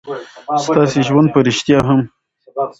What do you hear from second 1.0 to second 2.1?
ژوند په رښتيا هم